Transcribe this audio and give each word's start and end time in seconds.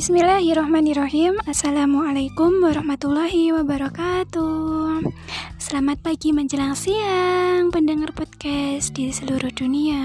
Bismillahirrahmanirrahim. 0.00 1.44
Assalamualaikum 1.44 2.64
warahmatullahi 2.64 3.52
wabarakatuh. 3.52 5.04
Selamat 5.60 6.00
pagi 6.00 6.32
menjelang 6.32 6.72
siang 6.72 7.68
Pendengar 7.68 8.16
podcast 8.16 8.96
di 8.96 9.12
seluruh 9.12 9.52
dunia. 9.52 10.00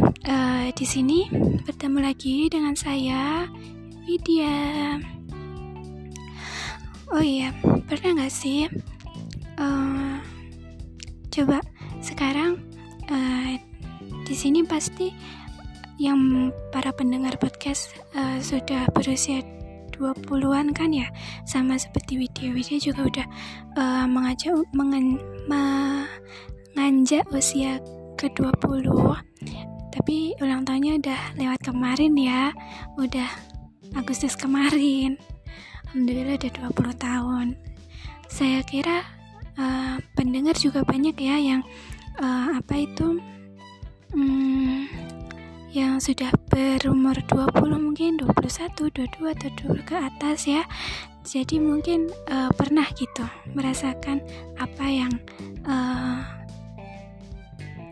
Uh, 0.00 0.72
Di 0.72 0.86
sini 0.88 1.28
bertemu 1.68 2.08
lagi 2.08 2.48
dengan 2.48 2.72
saya 2.72 3.44
Widya. 4.08 4.96
Oh 7.12 7.20
iya, 7.20 7.52
pernah 7.84 8.24
gak 8.24 8.32
sih 8.32 8.64
uh, 9.60 10.16
Coba 11.28 11.60
sekarang 12.00 12.64
uh, 13.12 13.60
di 14.24 14.32
sini 14.32 14.64
pasti 14.64 15.12
yang 15.98 16.50
para 16.70 16.94
pendengar 16.94 17.34
podcast 17.36 17.92
uh, 18.14 18.38
sudah 18.38 18.86
berusia 18.94 19.42
20-an 19.98 20.70
kan 20.72 20.94
ya? 20.94 21.10
Sama 21.44 21.74
seperti 21.74 22.22
Widya. 22.22 22.54
Juga 22.78 23.02
udah 23.02 23.26
uh, 23.74 24.06
mengajak 24.06 24.54
mengan, 24.70 25.18
menganjak 25.50 27.26
usia 27.34 27.82
ke-20 28.14 28.86
tapi 29.98 30.30
ulang 30.38 30.62
tahunnya 30.62 31.02
udah 31.02 31.20
lewat 31.34 31.60
kemarin 31.66 32.14
ya. 32.14 32.54
Udah 32.94 33.26
Agustus 33.98 34.38
kemarin. 34.38 35.18
Alhamdulillah 35.90 36.38
udah 36.38 36.52
20 36.70 36.96
tahun. 36.96 37.46
Saya 38.30 38.62
kira 38.62 39.02
uh, 39.58 39.98
pendengar 40.14 40.54
juga 40.54 40.86
banyak 40.86 41.18
ya 41.18 41.36
yang 41.42 41.60
uh, 42.22 42.56
apa 42.56 42.84
itu 42.86 43.18
hmm, 44.14 44.86
yang 45.72 46.00
sudah 46.00 46.32
berumur 46.48 47.16
20 47.28 47.76
mungkin 47.76 48.16
21, 48.16 48.88
22 49.20 49.34
atau 49.36 49.50
2 49.76 49.88
ke 49.88 49.94
atas 49.96 50.48
ya. 50.48 50.64
Jadi 51.28 51.60
mungkin 51.60 52.08
uh, 52.32 52.48
pernah 52.56 52.88
gitu 52.96 53.26
merasakan 53.52 54.24
apa 54.56 54.86
yang 54.88 55.12
uh, 55.68 56.24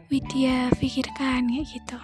Widya 0.08 0.70
pikirkan 0.78 1.50
kayak 1.50 1.66
gitu 1.66 1.98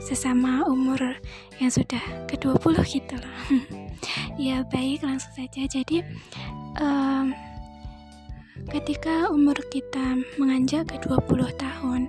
sesama 0.00 0.64
umur 0.64 1.18
yang 1.60 1.68
sudah 1.68 2.00
ke-20 2.30 2.76
gitu 2.88 3.14
loh. 3.20 3.38
ya 4.40 4.64
baik 4.72 5.04
langsung 5.04 5.34
saja. 5.36 5.68
Jadi 5.68 6.00
um, 6.80 7.36
ketika 8.72 9.28
umur 9.28 9.58
kita 9.68 10.16
menganjak 10.40 10.88
ke 10.88 10.96
20 11.04 11.60
tahun 11.60 12.08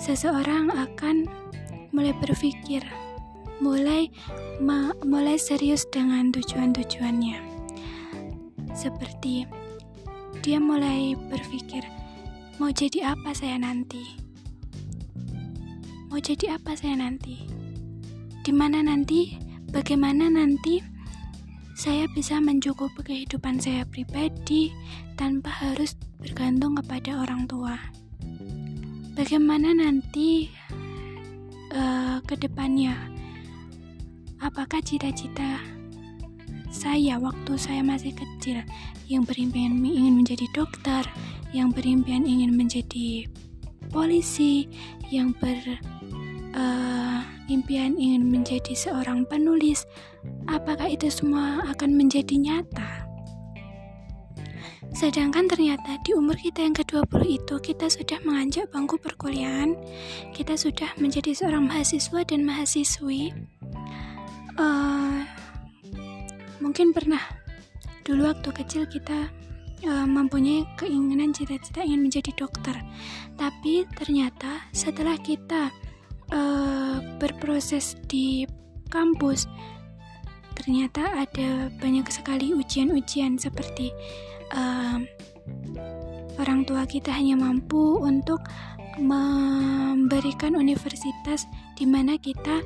seseorang 0.00 0.72
akan 0.72 1.28
mulai 1.90 2.14
berpikir, 2.18 2.82
mulai 3.58 4.10
mulai 5.04 5.36
serius 5.36 5.86
dengan 5.90 6.30
tujuan-tujuannya. 6.30 7.38
Seperti 8.72 9.44
dia 10.40 10.58
mulai 10.62 11.18
berpikir, 11.28 11.82
mau 12.56 12.70
jadi 12.72 13.12
apa 13.12 13.34
saya 13.34 13.58
nanti? 13.58 14.02
Mau 16.10 16.18
jadi 16.18 16.58
apa 16.58 16.74
saya 16.74 16.98
nanti? 16.98 17.46
Di 18.42 18.50
mana 18.50 18.82
nanti? 18.82 19.36
Bagaimana 19.70 20.26
nanti 20.26 20.82
saya 21.78 22.10
bisa 22.10 22.42
mencukupi 22.42 23.06
kehidupan 23.06 23.62
saya 23.62 23.86
pribadi 23.86 24.74
tanpa 25.14 25.54
harus 25.54 25.94
bergantung 26.18 26.74
kepada 26.74 27.22
orang 27.22 27.46
tua? 27.46 27.78
Bagaimana 29.14 29.70
nanti 29.70 30.50
uh, 31.74 32.18
ke 32.26 32.38
depannya. 32.38 32.96
Apakah 34.40 34.80
cita-cita 34.80 35.60
saya 36.70 37.18
waktu 37.18 37.58
saya 37.58 37.82
masih 37.82 38.14
kecil 38.14 38.62
yang 39.10 39.26
berimpian 39.26 39.82
ingin 39.82 40.22
menjadi 40.22 40.46
dokter, 40.54 41.02
yang 41.50 41.74
berimpian 41.74 42.22
ingin 42.22 42.54
menjadi 42.54 43.26
polisi, 43.90 44.70
yang 45.10 45.34
berimpian 45.42 45.74
uh, 47.92 47.98
ingin 47.98 48.22
menjadi 48.30 48.72
seorang 48.78 49.26
penulis, 49.26 49.82
apakah 50.46 50.86
itu 50.86 51.10
semua 51.10 51.66
akan 51.74 51.98
menjadi 51.98 52.38
nyata? 52.38 53.09
Sedangkan 54.90 55.46
ternyata 55.46 56.02
di 56.02 56.18
umur 56.18 56.34
kita 56.34 56.66
yang 56.66 56.74
ke-20 56.74 57.22
itu 57.30 57.54
kita 57.62 57.86
sudah 57.86 58.18
menganjak 58.26 58.66
bangku 58.74 58.98
perkuliahan, 58.98 59.78
kita 60.34 60.58
sudah 60.58 60.90
menjadi 60.98 61.30
seorang 61.30 61.70
mahasiswa 61.70 62.20
dan 62.26 62.42
mahasiswi. 62.42 63.30
Uh, 64.58 65.22
mungkin 66.58 66.90
pernah 66.90 67.22
dulu 68.02 68.28
waktu 68.28 68.50
kecil 68.50 68.82
kita 68.90 69.30
uh, 69.86 70.06
mempunyai 70.10 70.66
keinginan 70.74 71.30
cita-cita 71.30 71.86
ingin 71.86 72.10
menjadi 72.10 72.34
dokter, 72.34 72.74
tapi 73.38 73.86
ternyata 73.94 74.66
setelah 74.74 75.14
kita 75.22 75.70
uh, 76.34 76.98
berproses 77.22 77.94
di 78.10 78.42
kampus, 78.90 79.46
ternyata 80.58 81.14
ada 81.14 81.70
banyak 81.78 82.10
sekali 82.10 82.52
ujian-ujian 82.52 83.38
seperti 83.38 83.94
uh, 84.54 84.98
orang 86.40 86.64
tua 86.64 86.88
kita 86.88 87.12
hanya 87.12 87.36
mampu 87.36 88.00
untuk 88.00 88.40
memberikan 89.00 90.56
universitas 90.56 91.46
di 91.76 91.88
mana 91.88 92.20
kita 92.20 92.60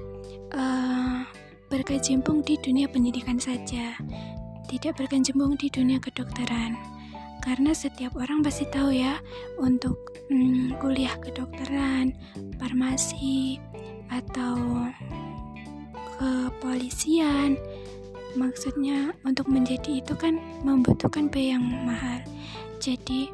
uh, 0.55 1.23
berkecimpung 1.71 2.43
di 2.47 2.55
dunia 2.63 2.87
pendidikan 2.87 3.39
saja, 3.39 3.99
tidak 4.71 4.99
berkecimpung 4.99 5.59
di 5.59 5.69
dunia 5.71 5.99
kedokteran. 5.99 6.79
Karena 7.43 7.77
setiap 7.77 8.17
orang 8.17 8.41
pasti 8.41 8.65
tahu 8.73 8.95
ya, 8.95 9.21
untuk 9.61 10.01
hmm, 10.33 10.81
kuliah 10.81 11.13
kedokteran, 11.21 12.17
farmasi, 12.57 13.61
atau 14.09 14.89
kepolisian, 16.17 17.59
maksudnya 18.35 19.15
untuk 19.27 19.51
menjadi 19.51 20.03
itu 20.03 20.15
kan 20.15 20.39
membutuhkan 20.63 21.31
biaya 21.31 21.59
yang 21.59 21.65
mahal. 21.87 22.21
Jadi 22.79 23.31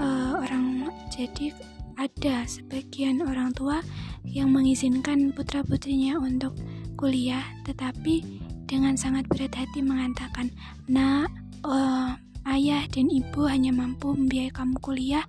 uh, 0.00 0.40
orang 0.40 0.88
jadi 1.12 1.52
ada 2.00 2.48
sebagian 2.48 3.20
orang 3.20 3.52
tua 3.52 3.84
yang 4.24 4.48
mengizinkan 4.56 5.36
putra 5.36 5.60
putrinya 5.60 6.16
untuk 6.16 6.56
kuliah 6.96 7.44
tetapi 7.68 8.24
dengan 8.64 8.96
sangat 8.96 9.28
berat 9.28 9.52
hati 9.52 9.84
mengatakan 9.84 10.48
nak 10.88 11.28
uh, 11.66 12.16
ayah 12.48 12.86
dan 12.88 13.12
ibu 13.12 13.44
hanya 13.44 13.74
mampu 13.74 14.16
membiayai 14.16 14.54
kamu 14.54 14.76
kuliah 14.80 15.24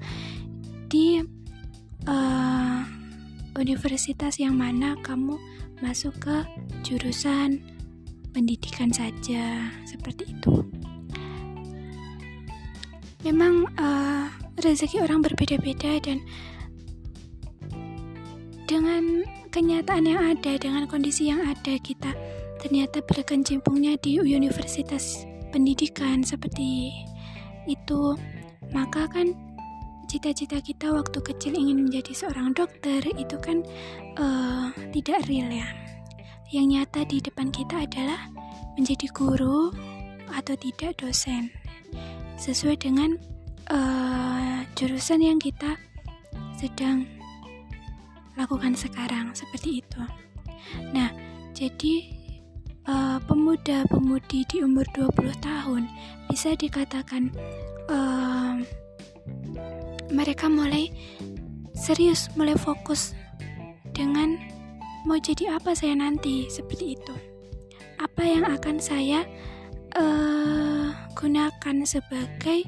di 0.87 1.19
uh, 2.07 2.79
universitas 3.59 4.39
yang 4.39 4.55
mana 4.55 4.95
kamu 5.03 5.35
masuk 5.81 6.13
ke 6.21 6.37
jurusan 6.85 7.59
pendidikan 8.31 8.89
saja 8.91 9.69
seperti 9.85 10.31
itu. 10.31 10.65
Memang 13.21 13.69
uh, 13.77 14.25
rezeki 14.57 15.05
orang 15.05 15.21
berbeda-beda 15.21 16.01
dan 16.01 16.23
dengan 18.65 19.27
kenyataan 19.51 20.07
yang 20.07 20.21
ada, 20.33 20.57
dengan 20.57 20.87
kondisi 20.87 21.29
yang 21.29 21.43
ada 21.43 21.75
kita 21.77 22.15
ternyata 22.57 23.03
berkecimpungnya 23.03 23.99
di 23.99 24.17
universitas 24.21 25.27
pendidikan 25.51 26.23
seperti 26.23 26.93
itu, 27.67 28.15
maka 28.71 29.05
kan 29.11 29.35
cita-cita 30.07 30.59
kita 30.59 30.91
waktu 30.91 31.19
kecil 31.23 31.55
ingin 31.55 31.87
menjadi 31.87 32.11
seorang 32.11 32.51
dokter 32.51 32.99
itu 33.15 33.35
kan 33.39 33.63
uh, 34.19 34.71
tidak 34.91 35.23
real 35.27 35.47
ya 35.47 35.67
yang 36.51 36.67
nyata 36.67 37.07
di 37.07 37.23
depan 37.23 37.47
kita 37.49 37.87
adalah 37.87 38.27
menjadi 38.75 39.07
guru 39.15 39.71
atau 40.31 40.55
tidak 40.59 40.99
dosen 40.99 41.51
sesuai 42.35 42.75
dengan 42.79 43.15
uh, 43.71 44.59
jurusan 44.75 45.23
yang 45.23 45.39
kita 45.39 45.79
sedang 46.59 47.07
lakukan 48.35 48.75
sekarang 48.75 49.31
seperti 49.31 49.79
itu. 49.83 50.03
Nah, 50.91 51.11
jadi 51.55 52.07
uh, 52.87 53.17
pemuda-pemudi 53.23 54.47
di 54.51 54.57
umur 54.63 54.87
20 54.95 55.31
tahun 55.39 55.83
bisa 56.27 56.55
dikatakan 56.55 57.31
uh, 57.91 58.59
mereka 60.11 60.51
mulai 60.51 60.91
serius, 61.75 62.27
mulai 62.35 62.59
fokus 62.59 63.15
dengan 63.95 64.50
mau 65.05 65.17
jadi 65.17 65.57
apa 65.57 65.73
saya 65.73 65.97
nanti? 65.97 66.47
Seperti 66.47 66.97
itu. 66.97 67.15
Apa 68.01 68.25
yang 68.25 68.45
akan 68.45 68.81
saya 68.81 69.25
uh, 69.97 70.89
gunakan 71.13 71.75
sebagai 71.85 72.65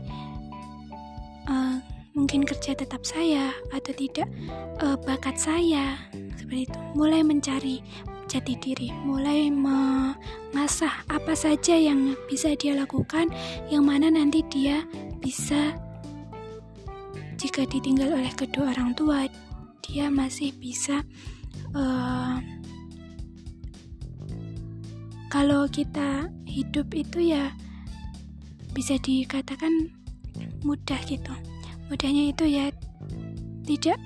uh, 1.50 1.78
mungkin 2.14 2.46
kerja 2.46 2.78
tetap 2.78 3.02
saya 3.02 3.50
atau 3.74 3.94
tidak 3.94 4.30
uh, 4.82 4.98
bakat 5.02 5.38
saya? 5.38 5.98
Seperti 6.38 6.70
itu. 6.70 6.80
Mulai 6.94 7.26
mencari 7.26 7.82
jati 8.30 8.58
diri, 8.58 8.90
mulai 9.06 9.54
mengasah 9.54 11.06
apa 11.12 11.38
saja 11.38 11.78
yang 11.78 12.18
bisa 12.26 12.54
dia 12.58 12.74
lakukan, 12.74 13.30
yang 13.70 13.86
mana 13.86 14.10
nanti 14.10 14.42
dia 14.50 14.86
bisa 15.22 15.76
jika 17.38 17.68
ditinggal 17.68 18.16
oleh 18.16 18.32
kedua 18.32 18.72
orang 18.72 18.96
tua, 18.96 19.28
dia 19.84 20.08
masih 20.08 20.56
bisa 20.58 21.04
kalau 25.34 25.66
kita 25.66 26.30
hidup 26.46 26.94
itu 26.94 27.34
ya 27.34 27.50
bisa 28.78 29.02
dikatakan 29.02 29.90
mudah 30.62 31.02
gitu. 31.10 31.34
Mudahnya 31.90 32.30
itu 32.30 32.46
ya 32.46 32.70
tidak 33.66 33.98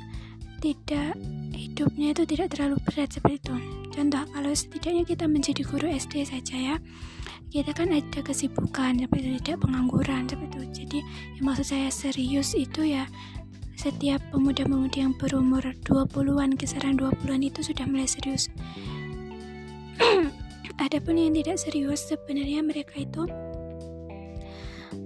tidak 0.63 1.19
hidupnya 1.51 2.15
itu 2.15 2.23
tidak 2.23 2.55
terlalu 2.55 2.79
berat 2.87 3.11
seperti 3.11 3.43
itu. 3.43 3.55
Contoh 3.91 4.23
kalau 4.31 4.51
setidaknya 4.55 5.03
kita 5.03 5.25
menjadi 5.27 5.61
guru 5.67 5.91
SD 5.91 6.23
saja 6.23 6.55
ya 6.55 6.75
kita 7.47 7.71
kan 7.71 7.91
ada 7.95 8.19
kesibukan 8.23 8.99
seperti 8.99 9.39
tidak 9.43 9.67
pengangguran 9.67 10.27
seperti 10.27 10.55
itu. 10.55 10.63
Jadi 10.83 10.99
yang 11.39 11.45
maksud 11.51 11.67
saya 11.67 11.91
serius 11.91 12.55
itu 12.55 12.87
ya 12.87 13.03
setiap 13.87 14.19
pemuda-pemudi 14.35 14.99
yang 14.99 15.15
berumur 15.15 15.63
20-an 15.87 16.59
kisaran 16.59 16.99
20-an 16.99 17.39
itu 17.39 17.63
sudah 17.63 17.87
mulai 17.87 18.03
serius. 18.03 18.51
Adapun 20.83 21.15
yang 21.15 21.31
tidak 21.31 21.55
serius 21.55 22.03
sebenarnya 22.03 22.67
mereka 22.67 22.99
itu 22.99 23.23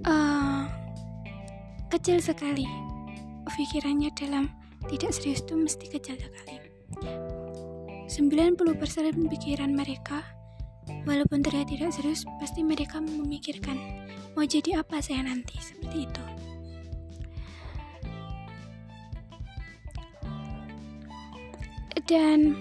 uh, 0.02 0.66
kecil 1.94 2.18
sekali. 2.18 2.66
Pikirannya 3.46 4.10
dalam 4.18 4.50
tidak 4.90 5.14
serius 5.14 5.46
itu 5.46 5.54
mesti 5.54 5.86
kecil 5.86 6.18
sekali. 6.18 6.58
90% 8.10 8.10
pikiran 9.30 9.70
mereka 9.70 10.26
walaupun 11.06 11.38
terlihat 11.38 11.70
tidak 11.70 11.94
serius 11.94 12.26
pasti 12.42 12.66
mereka 12.66 12.98
memikirkan 12.98 13.78
mau 14.34 14.42
jadi 14.42 14.82
apa 14.82 14.98
saya 14.98 15.22
nanti? 15.22 15.54
Seperti 15.62 16.10
itu 16.10 16.41
dan 22.06 22.56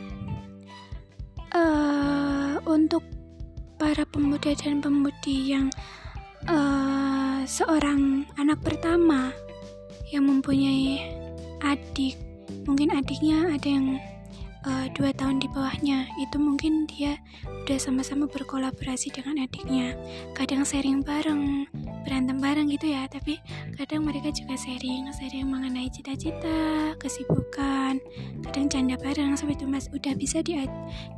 uh, 1.56 2.62
untuk 2.68 3.04
para 3.82 4.06
pemuda 4.10 4.54
dan 4.54 4.80
pemudi 4.80 5.54
yang 5.54 5.68
uh, 6.46 7.42
seorang 7.46 8.30
anak 8.38 8.62
pertama 8.62 9.34
yang 10.14 10.28
mempunyai 10.28 11.02
adik 11.66 12.20
mungkin 12.68 12.94
adiknya 12.94 13.50
ada 13.54 13.68
yang 13.68 13.98
uh, 14.66 14.86
dua 14.94 15.12
tahun 15.14 15.42
di 15.42 15.48
bawahnya 15.50 16.10
itu 16.22 16.38
mungkin 16.38 16.86
dia 16.86 17.18
udah 17.66 17.78
sama-sama 17.78 18.26
berkolaborasi 18.30 19.14
dengan 19.14 19.46
adiknya. 19.46 19.98
Kadang 20.38 20.66
sharing 20.66 21.02
bareng 21.06 21.68
berantem 22.02 22.42
bareng 22.42 22.66
gitu 22.74 22.90
ya 22.90 23.06
tapi 23.06 23.38
kadang 23.78 24.10
mereka 24.10 24.34
juga 24.34 24.58
sharing 24.58 25.06
sharing 25.14 25.46
mengenai 25.46 25.86
cita-cita 25.94 26.98
kesibukan 26.98 28.02
kadang 28.42 28.66
canda 28.74 28.98
bareng 28.98 29.38
seperti 29.38 29.62
itu 29.62 29.66
mas 29.70 29.86
udah 29.94 30.14
bisa 30.18 30.42
di, 30.42 30.66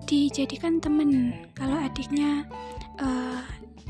dijadikan 0.05 0.83
temen. 0.83 1.33
Kalau 1.55 1.79
adiknya 1.79 2.43
uh, 2.99 3.39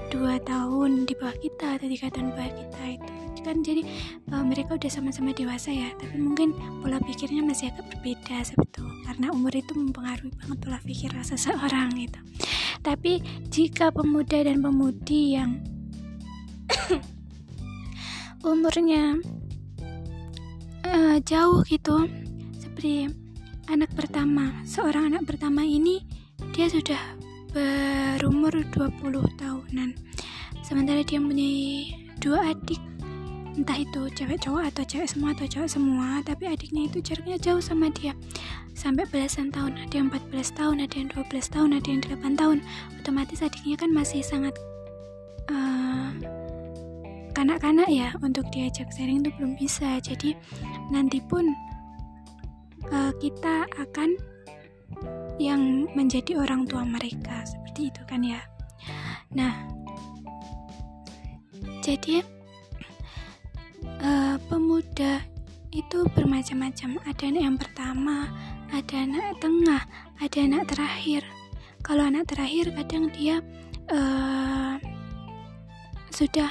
dua 0.10 0.38
tahun 0.42 1.06
di 1.06 1.14
bawah 1.18 1.38
kita 1.38 1.78
atau 1.78 1.88
tiga 1.90 2.08
tahun 2.14 2.32
di 2.32 2.34
bawah 2.36 2.54
kita 2.54 2.84
itu. 3.00 3.14
Kan 3.44 3.60
jadi 3.60 3.84
uh, 4.32 4.40
mereka 4.40 4.80
udah 4.80 4.88
sama-sama 4.88 5.36
dewasa 5.36 5.68
ya 5.68 5.92
tapi 6.00 6.16
mungkin 6.16 6.56
pola 6.80 6.96
pikirnya 7.04 7.44
masih 7.44 7.76
agak 7.76 7.92
berbeda 7.92 8.40
sebetulnya 8.40 9.04
karena 9.04 9.36
umur 9.36 9.52
itu 9.52 9.76
mempengaruhi 9.76 10.32
banget 10.40 10.58
pola 10.64 10.80
pikir 10.80 11.12
seseorang 11.28 11.92
gitu. 12.00 12.20
Tapi 12.80 13.20
jika 13.52 13.92
pemuda 13.92 14.48
dan 14.48 14.64
pemudi 14.64 15.36
yang 15.36 15.60
umurnya 18.48 19.20
uh, 20.88 21.18
jauh 21.24 21.64
gitu 21.68 22.08
seperti 22.56 23.12
anak 23.72 23.92
pertama 23.96 24.52
seorang 24.68 25.12
anak 25.14 25.24
pertama 25.28 25.64
ini 25.64 26.04
dia 26.52 26.68
sudah 26.68 27.00
berumur 27.54 28.52
20 28.74 29.40
tahunan. 29.40 29.90
Sementara 30.66 31.06
dia 31.06 31.22
mempunyai 31.22 31.94
dua 32.18 32.52
adik. 32.52 32.82
Entah 33.54 33.78
itu 33.78 34.10
cewek 34.18 34.42
cowok 34.42 34.74
atau 34.74 34.84
cewek 34.90 35.06
semua 35.06 35.30
atau 35.38 35.46
cowok 35.46 35.70
semua 35.70 36.08
tapi 36.26 36.50
adiknya 36.50 36.90
itu 36.90 36.98
jaraknya 37.06 37.38
jauh 37.38 37.62
sama 37.62 37.94
dia. 37.94 38.18
Sampai 38.74 39.06
belasan 39.06 39.54
tahun 39.54 39.78
ada 39.78 39.94
yang 39.94 40.10
14 40.10 40.58
tahun 40.58 40.82
ada 40.82 40.96
yang 40.98 41.10
12 41.14 41.54
tahun 41.54 41.70
ada 41.78 41.88
yang 41.94 42.02
8 42.02 42.42
tahun. 42.42 42.58
Otomatis 42.98 43.46
adiknya 43.46 43.78
kan 43.78 43.94
masih 43.94 44.26
sangat 44.26 44.58
uh, 45.54 46.10
kanak-kanak 47.38 47.86
ya. 47.94 48.18
Untuk 48.26 48.50
diajak 48.50 48.90
sharing 48.90 49.22
itu 49.22 49.30
belum 49.38 49.54
bisa. 49.62 50.02
Jadi 50.02 50.34
nanti 50.90 51.22
pun 51.22 51.46
uh, 52.90 53.14
kita 53.22 53.70
akan 53.78 54.18
yang 55.42 55.90
menjadi 55.98 56.38
orang 56.38 56.70
tua 56.70 56.86
mereka 56.86 57.42
seperti 57.46 57.90
itu 57.90 58.02
kan 58.06 58.22
ya. 58.22 58.42
Nah 59.34 59.54
jadi 61.84 62.24
uh, 64.04 64.36
pemuda 64.48 65.24
itu 65.74 66.06
bermacam-macam. 66.14 67.02
Ada 67.04 67.24
anak 67.34 67.44
yang 67.44 67.58
pertama 67.58 68.30
ada 68.74 68.96
anak 69.06 69.38
tengah 69.42 69.82
ada 70.22 70.38
anak 70.42 70.64
terakhir. 70.70 71.22
Kalau 71.84 72.08
anak 72.08 72.32
terakhir 72.32 72.72
kadang 72.74 73.12
dia 73.12 73.44
uh, 73.92 74.80
sudah 76.14 76.50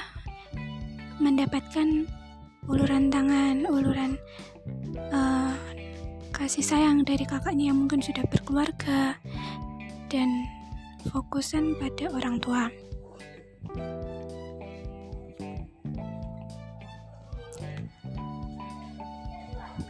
mendapatkan 1.23 2.03
uluran 2.67 3.11
tangan 3.11 3.63
uluran 3.67 4.15
kasih 6.33 6.65
sayang 6.65 7.05
dari 7.05 7.29
kakaknya 7.29 7.69
yang 7.69 7.85
mungkin 7.85 8.01
sudah 8.01 8.25
berkeluarga 8.25 9.13
dan 10.09 10.29
fokusan 11.13 11.77
pada 11.77 12.09
orang 12.09 12.41
tua. 12.41 12.73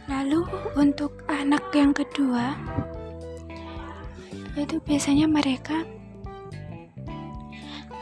Lalu 0.04 0.44
untuk 0.76 1.24
anak 1.32 1.64
yang 1.72 1.96
kedua 1.96 2.52
itu 4.54 4.76
biasanya 4.84 5.26
mereka 5.26 5.82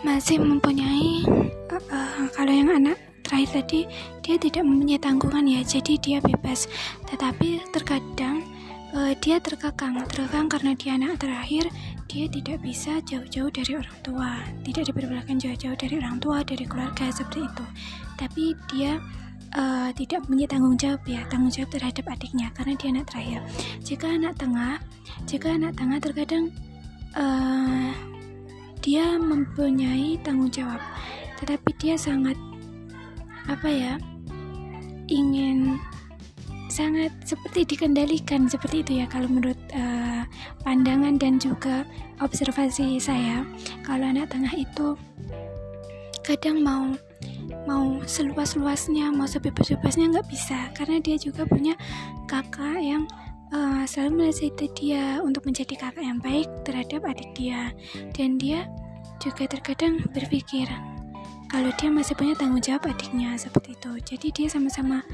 masih 0.02 0.42
mempunyai 0.42 1.22
uh, 1.70 1.78
uh, 1.78 2.26
kalau 2.34 2.50
yang 2.52 2.74
anak 2.74 2.98
terakhir 3.32 3.64
tadi 3.64 3.80
dia 4.20 4.36
tidak 4.36 4.60
mempunyai 4.68 5.00
tanggungan 5.00 5.48
ya 5.48 5.64
jadi 5.64 5.96
dia 5.96 6.18
bebas. 6.20 6.68
Tetapi 7.08 7.64
terkadang 7.72 8.44
uh, 8.92 9.16
dia 9.24 9.40
terkekang 9.40 9.96
terkekang 10.04 10.52
karena 10.52 10.76
dia 10.76 11.00
anak 11.00 11.16
terakhir 11.16 11.72
dia 12.12 12.28
tidak 12.28 12.60
bisa 12.60 13.00
jauh-jauh 13.08 13.48
dari 13.48 13.72
orang 13.80 13.98
tua. 14.04 14.36
Tidak 14.68 14.84
diperbolehkan 14.84 15.40
jauh-jauh 15.40 15.72
dari 15.80 15.96
orang 15.96 16.20
tua 16.20 16.44
dari 16.44 16.68
keluarga 16.68 17.08
seperti 17.08 17.48
itu. 17.48 17.64
Tapi 18.20 18.52
dia 18.68 19.00
uh, 19.56 19.88
tidak 19.96 20.28
punya 20.28 20.44
tanggung 20.44 20.76
jawab 20.76 21.00
ya 21.08 21.24
tanggung 21.32 21.48
jawab 21.48 21.72
terhadap 21.72 22.04
adiknya 22.12 22.52
karena 22.52 22.76
dia 22.76 22.88
anak 22.92 23.08
terakhir. 23.08 23.40
Jika 23.80 24.06
anak 24.12 24.36
tengah 24.36 24.76
jika 25.24 25.56
anak 25.56 25.72
tengah 25.80 25.98
terkadang 26.04 26.52
uh, 27.16 27.96
dia 28.84 29.16
mempunyai 29.16 30.20
tanggung 30.20 30.52
jawab. 30.52 30.84
Tetapi 31.40 31.70
dia 31.80 31.96
sangat 31.96 32.36
apa 33.50 33.68
ya 33.68 33.94
ingin 35.10 35.78
sangat 36.72 37.12
seperti 37.28 37.76
dikendalikan 37.76 38.48
seperti 38.48 38.80
itu 38.80 39.04
ya 39.04 39.06
kalau 39.12 39.28
menurut 39.28 39.60
uh, 39.76 40.24
pandangan 40.64 41.20
dan 41.20 41.36
juga 41.36 41.84
observasi 42.24 42.96
saya. 42.96 43.44
Kalau 43.84 44.08
anak 44.08 44.32
tengah 44.32 44.56
itu 44.56 44.96
kadang 46.24 46.64
mau 46.64 46.88
mau 47.68 48.00
seluas-luasnya 48.08 49.12
mau 49.12 49.28
sebebas-bebasnya 49.28 50.16
nggak 50.16 50.28
bisa. 50.32 50.72
Karena 50.72 50.96
dia 51.04 51.20
juga 51.20 51.44
punya 51.44 51.76
kakak 52.24 52.80
yang 52.80 53.04
uh, 53.52 53.84
selalu 53.84 54.24
menasihati 54.24 54.72
dia 54.72 55.20
untuk 55.20 55.44
menjadi 55.44 55.76
kakak 55.76 56.08
yang 56.08 56.24
baik 56.24 56.48
terhadap 56.64 57.04
adik 57.04 57.28
dia. 57.36 57.68
Dan 58.16 58.40
dia 58.40 58.64
juga 59.20 59.44
terkadang 59.44 60.00
berpikir 60.16 60.66
kalau 61.52 61.68
dia 61.76 61.92
masih 61.92 62.16
punya 62.16 62.32
tanggung 62.32 62.64
jawab 62.64 62.88
adiknya 62.88 63.36
seperti 63.36 63.76
itu. 63.76 63.92
Jadi 64.00 64.26
dia 64.32 64.48
sama-sama 64.48 65.04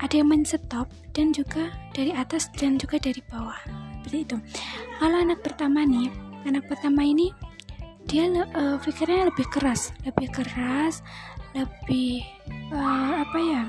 ada 0.00 0.14
yang 0.16 0.32
menstop 0.32 0.88
dan 1.12 1.36
juga 1.36 1.68
dari 1.92 2.16
atas 2.16 2.48
dan 2.56 2.80
juga 2.80 2.96
dari 2.96 3.20
bawah. 3.28 3.60
Seperti 4.00 4.24
itu. 4.24 4.36
Kalau 4.96 5.20
anak 5.20 5.44
pertama 5.44 5.84
nih 5.84 6.08
anak 6.48 6.64
pertama 6.64 7.04
ini 7.04 7.28
dia 8.08 8.24
uh, 8.32 8.80
lebih 8.80 9.46
keras. 9.52 9.92
Lebih 10.08 10.32
keras 10.32 11.04
lebih 11.56 12.24
uh, 12.72 13.24
apa 13.24 13.38
ya 13.40 13.62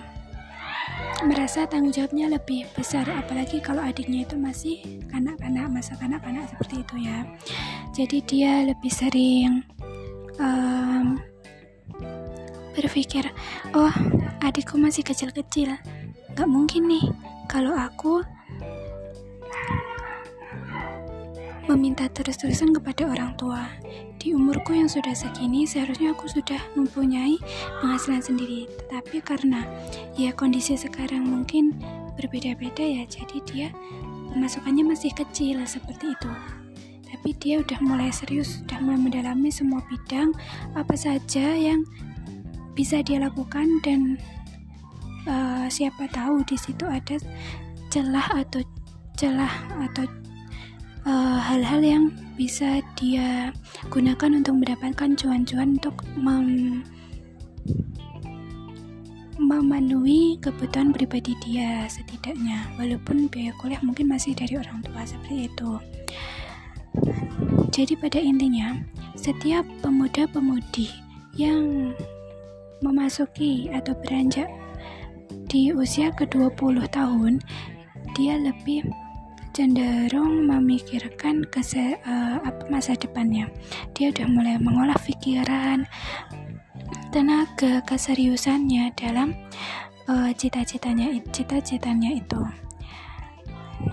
merasa 1.27 1.67
tanggung 1.67 1.91
jawabnya 1.91 2.31
lebih 2.31 2.63
besar. 2.79 3.03
Apalagi 3.11 3.59
kalau 3.59 3.83
adiknya 3.83 4.23
itu 4.23 4.39
masih 4.39 5.03
kanak-kanak 5.11 5.67
masa 5.67 5.99
kanak-kanak 5.99 6.47
seperti 6.47 6.79
itu 6.79 6.95
ya. 7.11 7.27
Jadi 7.91 8.17
dia 8.23 8.53
lebih 8.71 8.91
sering 8.91 9.67
um, 10.39 11.19
berpikir 12.79 13.27
oh 13.75 13.91
adikku 14.39 14.79
masih 14.79 15.03
kecil-kecil 15.03 15.75
nggak 16.31 16.47
mungkin 16.47 16.87
nih 16.87 17.05
kalau 17.51 17.75
aku 17.75 18.23
meminta 21.69 22.09
terus-terusan 22.09 22.73
kepada 22.73 23.05
orang 23.05 23.37
tua. 23.37 23.69
Di 24.17 24.33
umurku 24.33 24.73
yang 24.73 24.89
sudah 24.89 25.13
segini, 25.13 25.69
seharusnya 25.69 26.17
aku 26.17 26.25
sudah 26.25 26.57
mempunyai 26.73 27.37
penghasilan 27.79 28.25
sendiri. 28.25 28.65
Tetapi 28.65 29.21
karena 29.21 29.69
ya 30.17 30.33
kondisi 30.33 30.73
sekarang 30.73 31.29
mungkin 31.29 31.77
berbeda-beda 32.17 32.81
ya, 32.81 33.05
jadi 33.05 33.37
dia 33.45 33.67
pemasukannya 34.33 34.81
masih 34.81 35.13
kecil 35.13 35.61
seperti 35.69 36.17
itu. 36.17 36.31
Tapi 37.05 37.29
dia 37.37 37.61
udah 37.61 37.79
mulai 37.85 38.09
serius, 38.09 38.65
sudah 38.65 38.81
mulai 38.81 38.99
mendalami 38.99 39.53
semua 39.53 39.85
bidang 39.87 40.33
apa 40.73 40.97
saja 40.97 41.53
yang 41.53 41.85
bisa 42.79 43.03
dia 43.03 43.19
lakukan 43.19 43.67
dan 43.83 44.15
uh, 45.27 45.67
siapa 45.67 46.07
tahu 46.15 46.39
di 46.47 46.55
situ 46.55 46.87
ada 46.87 47.19
celah 47.91 48.39
atau 48.39 48.63
celah 49.19 49.51
atau 49.83 50.07
Eh, 51.09 51.39
hal-hal 51.41 51.79
uh, 51.79 51.89
yang 51.95 52.05
bisa 52.35 52.83
dia 52.99 53.55
gunakan 53.87 54.35
untuk 54.35 54.59
mendapatkan 54.59 55.15
cuan-cuan 55.15 55.79
untuk 55.79 55.95
mem 56.19 56.83
memenuhi 59.39 60.35
kebutuhan 60.43 60.91
pribadi 60.91 61.39
dia 61.41 61.87
setidaknya. 61.87 62.67
Walaupun 62.75 63.31
biaya 63.31 63.55
kuliah 63.57 63.79
mungkin 63.79 64.11
masih 64.11 64.35
dari 64.35 64.59
orang 64.59 64.83
tua 64.83 65.07
seperti 65.07 65.47
itu. 65.47 65.71
Jadi 67.71 67.95
pada 67.95 68.19
intinya 68.19 68.75
setiap 69.15 69.63
pemuda-pemudi 69.79 70.91
yang 71.39 71.95
memasuki 72.79 73.71
atau 73.71 73.95
beranjak 73.99 74.47
di 75.49 75.73
usia 75.73 76.13
ke-20 76.13 76.85
tahun 76.93 77.41
dia 78.13 78.37
lebih 78.37 78.85
cenderung 79.53 80.47
memikirkan 80.47 81.43
kese, 81.49 81.97
uh, 82.05 82.39
masa 82.69 82.95
depannya. 82.95 83.49
Dia 83.97 84.13
udah 84.13 84.27
mulai 84.29 84.55
mengolah 84.61 84.97
pikiran, 85.03 85.83
tenaga, 87.09 87.81
keseriusannya 87.83 88.93
dalam 88.95 89.35
uh, 90.07 90.31
cita-citanya, 90.31 91.11
cita-citanya 91.33 92.13
itu. 92.13 92.41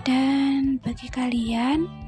Dan 0.05 0.79
bagi 0.83 1.07
kalian 1.11 2.06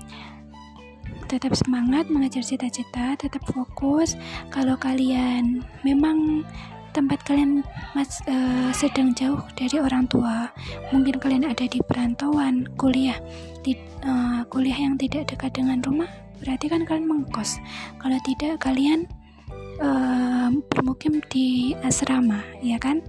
tetap 1.30 1.54
semangat 1.54 2.10
mengejar 2.10 2.42
cita-cita, 2.42 3.14
tetap 3.14 3.46
fokus. 3.54 4.18
Kalau 4.50 4.74
kalian 4.82 5.62
memang 5.86 6.42
tempat 6.90 7.22
kalian 7.22 7.62
mas, 7.94 8.18
uh, 8.26 8.74
sedang 8.74 9.14
jauh 9.14 9.40
dari 9.54 9.78
orang 9.78 10.10
tua, 10.10 10.50
mungkin 10.90 11.22
kalian 11.22 11.46
ada 11.46 11.70
di 11.70 11.78
perantauan, 11.86 12.66
kuliah, 12.82 13.22
di, 13.62 13.78
uh, 14.02 14.42
kuliah 14.50 14.90
yang 14.90 14.98
tidak 14.98 15.30
dekat 15.30 15.54
dengan 15.54 15.78
rumah, 15.86 16.10
berarti 16.42 16.66
kan 16.66 16.82
kalian 16.90 17.06
mengkos. 17.06 17.62
Kalau 18.02 18.18
tidak, 18.26 18.58
kalian 18.66 19.06
uh, 19.78 20.50
bermukim 20.74 21.22
di 21.30 21.78
asrama, 21.86 22.42
ya 22.66 22.82
kan? 22.82 23.06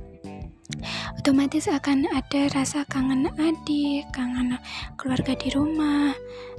Otomatis 1.19 1.67
akan 1.67 2.07
ada 2.15 2.47
rasa 2.55 2.87
kangen 2.87 3.27
adik, 3.37 4.07
kangen 4.15 4.57
keluarga 4.95 5.35
di 5.35 5.51
rumah, 5.51 6.15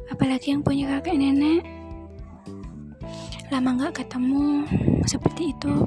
apalagi 0.10 0.55
yang 0.55 0.65
punya 0.65 0.98
kakek 0.98 1.20
nenek. 1.20 1.62
Lama 3.51 3.75
nggak 3.75 4.01
ketemu 4.01 4.65
seperti 5.05 5.51
itu. 5.51 5.86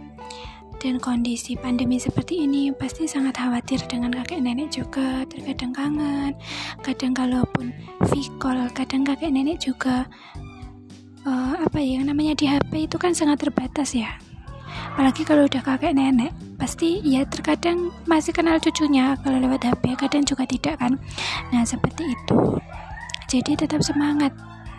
Dan 0.85 1.00
kondisi 1.00 1.56
pandemi 1.56 1.97
seperti 1.97 2.44
ini 2.44 2.68
pasti 2.76 3.09
sangat 3.09 3.40
khawatir 3.40 3.80
dengan 3.88 4.12
kakek 4.12 4.44
nenek 4.44 4.68
juga. 4.68 5.25
Terkadang 5.25 5.73
kangen 5.73 6.37
kadang 6.85 7.16
kalaupun 7.16 7.73
vikol 8.12 8.68
kadang 8.76 9.00
kakek 9.00 9.33
nenek 9.33 9.64
juga 9.64 10.04
uh, 11.25 11.56
apa 11.56 11.80
ya 11.80 11.99
yang 11.99 12.12
namanya 12.12 12.37
di 12.37 12.44
HP 12.44 12.85
itu 12.85 13.00
kan 13.00 13.16
sangat 13.16 13.40
terbatas 13.40 13.97
ya. 13.97 14.12
Apalagi 14.92 15.25
kalau 15.25 15.49
udah 15.49 15.64
kakek 15.64 15.97
nenek 15.97 16.37
pasti 16.61 17.00
ya 17.00 17.25
terkadang 17.25 17.88
masih 18.04 18.37
kenal 18.37 18.61
cucunya 18.61 19.16
kalau 19.25 19.40
lewat 19.40 19.64
HP 19.64 19.97
kadang 19.97 20.23
juga 20.28 20.44
tidak 20.44 20.85
kan. 20.85 21.00
Nah 21.49 21.64
seperti 21.64 22.12
itu 22.12 22.61
jadi 23.34 23.66
tetap 23.66 23.82
semangat 23.82 24.30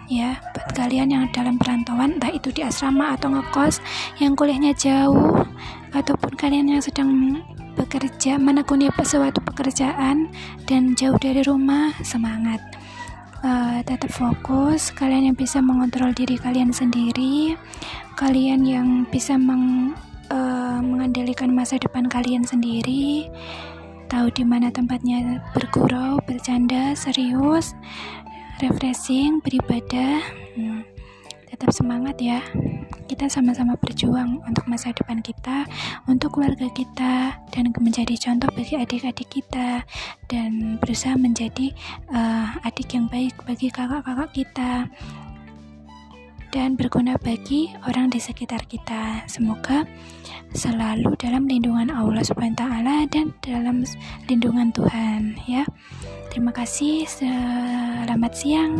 ya. 0.07 0.39
Buat 0.55 0.71
kalian 0.71 1.11
yang 1.11 1.23
dalam 1.35 1.59
perantauan 1.59 2.15
entah 2.15 2.31
itu 2.31 2.55
di 2.55 2.63
asrama 2.63 3.19
atau 3.19 3.35
ngekos 3.35 3.83
yang 4.23 4.31
kuliahnya 4.31 4.71
jauh 4.71 5.43
ataupun 5.91 6.31
kalian 6.39 6.71
yang 6.71 6.79
sedang 6.79 7.43
bekerja 7.75 8.39
menekuni 8.39 8.87
suatu 9.03 9.43
pekerjaan 9.43 10.31
dan 10.63 10.95
jauh 10.95 11.19
dari 11.19 11.43
rumah 11.43 11.91
semangat. 11.99 12.63
Uh, 13.45 13.83
tetap 13.85 14.09
fokus 14.09 14.89
kalian 14.89 15.29
yang 15.29 15.37
bisa 15.37 15.61
mengontrol 15.61 16.09
diri 16.17 16.33
kalian 16.33 16.73
sendiri 16.73 17.53
kalian 18.17 18.65
yang 18.65 19.05
bisa 19.13 19.37
meng, 19.37 19.93
uh, 20.33 20.81
mengendalikan 20.81 21.53
masa 21.53 21.77
depan 21.77 22.09
kalian 22.09 22.41
sendiri 22.41 23.29
tahu 24.09 24.33
di 24.33 24.41
mana 24.41 24.73
tempatnya 24.73 25.45
bergurau 25.53 26.17
bercanda 26.25 26.97
serius 26.97 27.77
refreshing, 28.65 29.37
beribadah. 29.45 30.25
Hmm, 30.57 30.81
tetap 31.45 31.69
semangat 31.69 32.17
ya. 32.17 32.41
Kita 33.05 33.29
sama-sama 33.29 33.77
berjuang 33.77 34.41
untuk 34.49 34.65
masa 34.65 34.89
depan 34.89 35.21
kita, 35.21 35.69
untuk 36.09 36.35
keluarga 36.35 36.65
kita, 36.73 37.37
dan 37.53 37.63
menjadi 37.77 38.17
contoh 38.17 38.49
bagi 38.57 38.81
adik-adik 38.81 39.29
kita, 39.29 39.85
dan 40.25 40.81
berusaha 40.81 41.13
menjadi 41.13 41.69
uh, 42.09 42.57
adik 42.65 42.97
yang 42.97 43.05
baik 43.05 43.37
bagi 43.45 43.69
kakak-kakak 43.69 44.33
kita, 44.33 44.89
dan 46.55 46.79
berguna 46.79 47.19
bagi 47.19 47.75
orang 47.83 48.07
di 48.07 48.15
sekitar 48.15 48.63
kita. 48.71 49.27
Semoga 49.27 49.83
selalu 50.55 51.11
dalam 51.19 51.51
lindungan 51.51 51.91
Allah 51.91 52.23
Subhanahu 52.23 52.55
taala 52.55 53.03
dan 53.11 53.35
dalam 53.43 53.83
lindungan 54.31 54.71
Tuhan 54.71 55.35
ya. 55.51 55.67
Terima 56.31 56.55
kasih, 56.55 57.03
selamat 57.03 58.31
siang. 58.31 58.71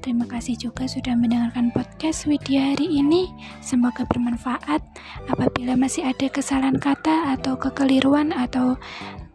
Terima 0.00 0.24
kasih 0.24 0.56
juga 0.56 0.88
sudah 0.88 1.12
mendengarkan 1.12 1.68
podcast 1.76 2.24
Widya 2.24 2.72
hari 2.72 2.88
ini. 2.88 3.28
Semoga 3.60 4.08
bermanfaat. 4.08 4.80
Apabila 5.28 5.76
masih 5.76 6.08
ada 6.08 6.24
kesalahan 6.32 6.80
kata 6.80 7.36
atau 7.36 7.60
kekeliruan 7.60 8.32
atau 8.32 8.80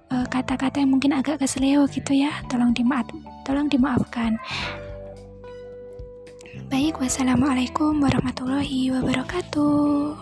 eh, 0.09 0.25
kata-kata 0.25 0.77
uh, 0.77 0.81
yang 0.81 0.97
mungkin 0.97 1.13
agak 1.13 1.37
keseleo 1.37 1.85
gitu 1.85 2.17
ya, 2.17 2.33
tolong 2.49 2.73
dimaaf, 2.73 3.05
tolong 3.45 3.69
dimaafkan. 3.69 4.41
Baik, 6.73 6.97
wassalamualaikum 7.05 8.01
warahmatullahi 8.01 8.89
wabarakatuh. 8.89 10.17